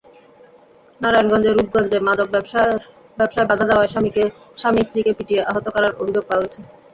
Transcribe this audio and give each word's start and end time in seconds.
নারায়ণগঞ্জের 1.01 1.55
রূপগঞ্জে 1.57 1.97
মাদক 2.07 2.27
ব্যবসায় 2.33 2.73
বাধা 3.49 3.65
দেওয়ায় 3.69 3.91
স্বামী-স্ত্রীকে 4.57 5.11
পিটিয়ে 5.17 5.41
আহত 5.43 5.65
করার 5.69 5.93
অভিযোগ 6.01 6.23
পাওয়া 6.27 6.43
গেছে। 6.43 6.59